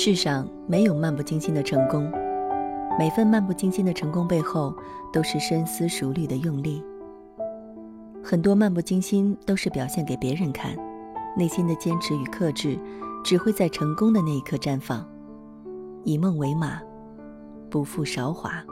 [0.00, 2.08] 世上没有漫不经心的成功，
[2.96, 4.72] 每份漫不经心的成功背后，
[5.12, 6.80] 都是深思熟虑的用力。
[8.22, 10.70] 很多漫不经心都是表现给别人看，
[11.36, 12.78] 内心的坚持与克制，
[13.24, 15.04] 只会在成功的那一刻绽放。
[16.04, 16.80] 以梦为马，
[17.68, 18.64] 不负韶华。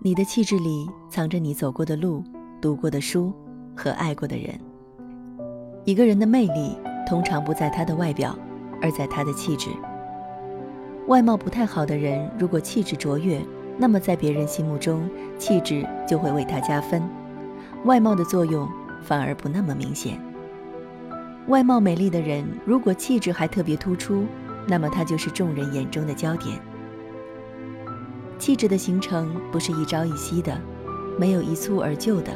[0.00, 2.24] 你的气质里藏着你走过的路、
[2.62, 3.30] 读过的书
[3.76, 4.58] 和爱过的人。
[5.84, 6.74] 一个人的魅力。
[7.08, 8.36] 通常不在他的外表，
[8.82, 9.70] 而在他的气质。
[11.06, 13.40] 外貌不太好的人，如果气质卓越，
[13.78, 15.08] 那么在别人心目中，
[15.38, 17.02] 气质就会为他加分，
[17.86, 18.68] 外貌的作用
[19.02, 20.20] 反而不那么明显。
[21.46, 24.26] 外貌美丽的人，如果气质还特别突出，
[24.66, 26.60] 那么他就是众人眼中的焦点。
[28.38, 30.60] 气质的形成不是一朝一夕的，
[31.18, 32.32] 没有一蹴而就的，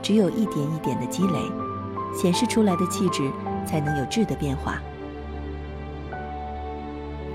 [0.00, 1.40] 只有一点一点的积累，
[2.14, 3.28] 显示出来的气质。
[3.66, 4.80] 才能有质的变化。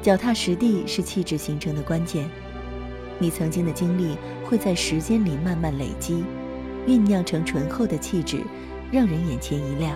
[0.01, 2.27] 脚踏实地是气质形成的关键。
[3.19, 6.23] 你曾经的经历会在时间里慢慢累积，
[6.87, 8.41] 酝酿成醇厚的气质，
[8.91, 9.95] 让人眼前一亮。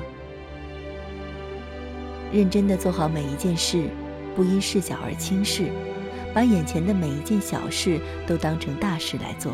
[2.32, 3.90] 认真的做好每一件事，
[4.36, 5.72] 不因事小而轻视，
[6.36, 9.54] 把眼前的每一件小事都当成大事来做。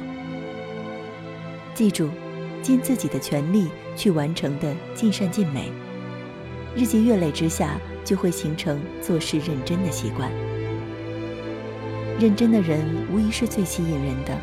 [1.73, 2.09] 记住，
[2.61, 5.71] 尽自己的全力去完成的，尽善尽美。
[6.75, 10.31] 日积月累之下，就会形成做事认真的习惯。
[12.19, 14.37] 认真的人无疑是最吸引人的。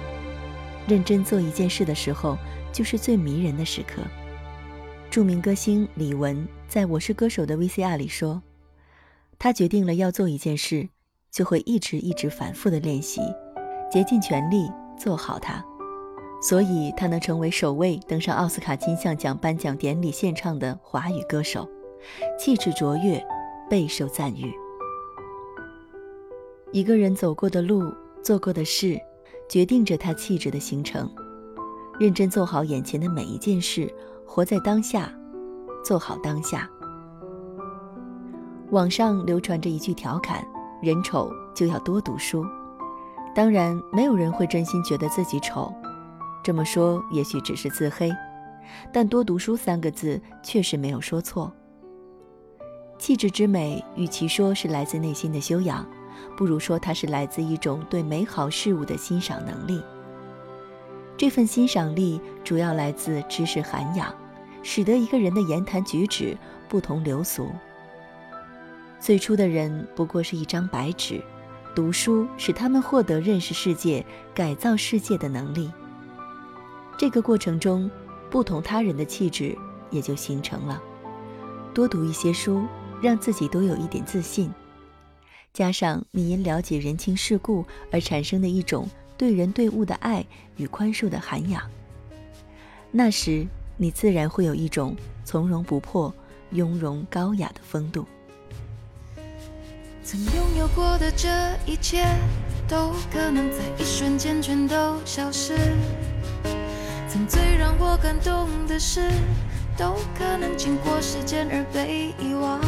[0.87, 2.37] 认真做一件事的时候，
[2.73, 4.03] 就是最迷人的时刻。
[5.11, 8.43] 著名歌星李玟在我是歌手的 VCR 里说
[9.39, 10.89] ：“他决定了要做一件事，
[11.31, 13.23] 就会一直一直反复的练习，
[13.91, 15.65] 竭尽全力做好它。
[16.43, 21.67] 所以，他能成为首位登上奥斯卡金像奖颁奖典礼献唱的华语歌手。”
[22.39, 23.23] 气质卓越，
[23.69, 24.53] 备受赞誉。
[26.73, 27.93] 一个人走过的路、
[28.23, 28.99] 做过的事，
[29.49, 31.11] 决定着他气质的形成。
[31.99, 33.93] 认真做好眼前的每一件事，
[34.25, 35.13] 活在当下，
[35.85, 36.69] 做好当下。
[38.71, 40.47] 网上流传着一句调侃
[40.83, 42.45] ：“人丑就要多读书。”
[43.35, 45.73] 当然，没有人会真心觉得自己丑，
[46.45, 48.11] 这么说也许只是自黑。
[48.93, 51.51] 但“多读书”三个字确实没有说错。
[52.99, 55.87] 气质之美，与其说是来自内心的修养，
[56.37, 59.81] 不如说它是来自一种对美好事物的欣赏能力。
[61.17, 64.13] 这份欣赏力主要来自知识涵养，
[64.63, 66.37] 使得一个人的言谈举止
[66.69, 67.49] 不同流俗。
[69.01, 71.23] 最初的人不过是一张白纸，
[71.75, 74.05] 读书使他们获得认识世界、
[74.35, 75.71] 改造世界的能力。
[76.97, 77.89] 这个过程中，
[78.29, 79.57] 不同他人的气质
[79.89, 80.83] 也就形成了。
[81.73, 82.65] 多读一些书。
[83.01, 84.53] 让自己多有一点自信，
[85.53, 90.27] 加上你因了解人情世故而产生的一种对人对物的爱
[90.57, 91.63] 与宽恕的涵养，
[92.91, 96.13] 那时你自然会有一种从容不迫、
[96.51, 98.05] 雍容高雅的风度。
[100.03, 101.29] 曾拥有过的这
[101.67, 102.05] 一切，
[102.67, 105.57] 都可能在一瞬间全都消失。
[107.09, 109.09] 曾最让我感动的事。
[109.79, 112.61] 都可能经过时间而被遗忘。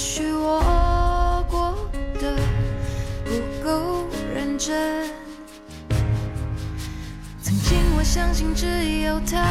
[0.00, 1.76] 也许我过
[2.18, 2.34] 得
[3.22, 5.10] 不够认真。
[7.42, 8.64] 曾经我相信只
[9.02, 9.44] 有他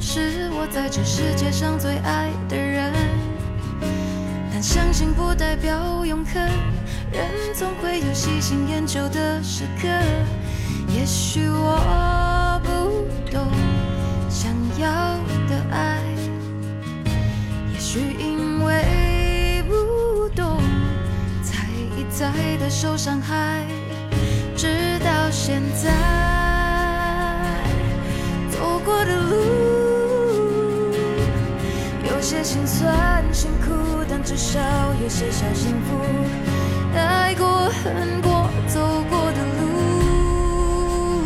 [0.00, 2.92] 是我在这世界上最爱的人，
[4.52, 6.48] 但相信不代表永恒。
[7.10, 9.88] 人总会有喜新厌旧的时刻。
[10.94, 13.48] 也许我不懂
[14.30, 14.88] 想要
[15.48, 15.58] 的。
[15.72, 16.00] 爱，
[17.72, 18.37] 也许因
[22.70, 23.64] 受伤害，
[24.56, 25.90] 直到现在。
[28.50, 29.36] 走过的路，
[32.10, 33.72] 有些心酸辛苦，
[34.08, 34.58] 但至少
[35.02, 35.96] 有些小幸福。
[36.94, 41.22] 爱过恨过，走过的路，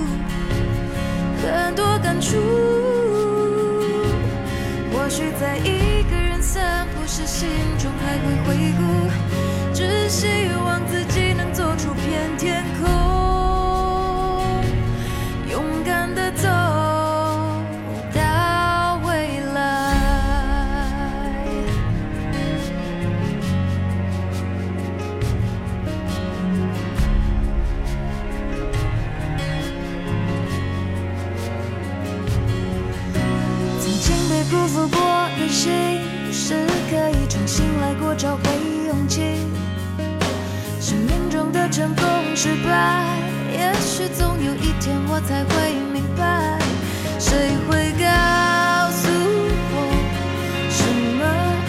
[1.43, 2.37] 很多感触。
[4.93, 8.82] 或许在一个人散步时，心中还会回顾，
[36.32, 38.43] 是可以重新来过，找回
[38.88, 39.20] 勇气。
[40.81, 42.05] 生命中的成功
[42.35, 43.05] 失败，
[43.53, 46.59] 也许总有一天我才会明白，
[47.19, 48.06] 谁会告
[48.91, 49.09] 诉
[49.73, 49.76] 我
[50.69, 50.82] 什
[51.19, 51.23] 么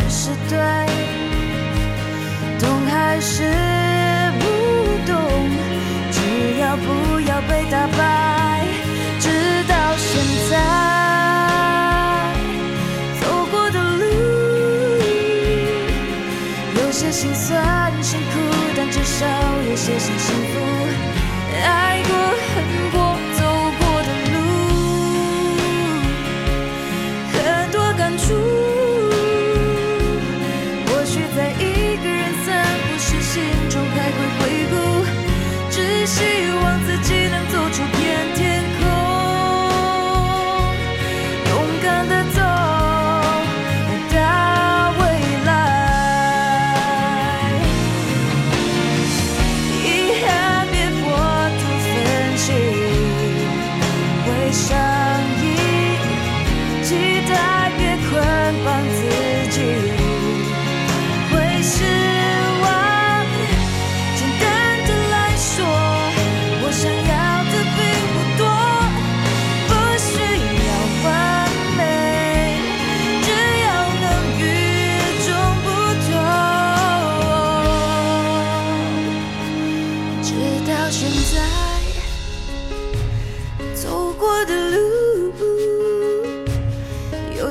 [0.09, 0.57] 是对，
[2.59, 3.43] 懂还是
[19.75, 20.72] 谢谢幸福。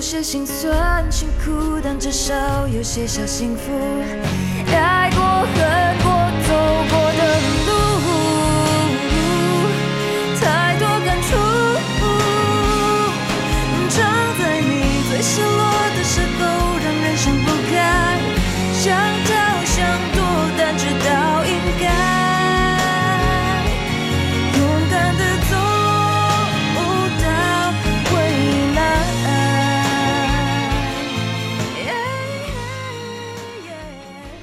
[0.02, 2.34] 有些心酸辛苦，但至少
[2.66, 3.70] 有些小幸福。
[4.74, 6.10] 爱过恨过
[6.42, 6.81] 走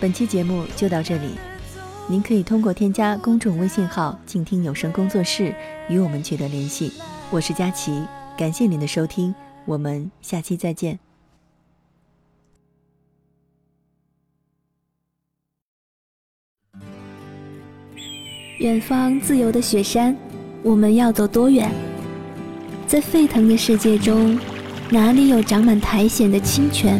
[0.09, 1.35] 本期节目就到这里，
[2.07, 5.53] 您可以通过添加公众微信号“静听有声工作室”
[5.87, 6.91] 与我们取得联系。
[7.29, 8.03] 我是佳琪，
[8.35, 9.35] 感谢您的收听，
[9.65, 10.97] 我们下期再见。
[18.57, 20.17] 远方自由的雪山，
[20.63, 21.71] 我们要走多远？
[22.87, 24.39] 在沸腾的世界中，
[24.89, 26.99] 哪里有长满苔藓的清泉？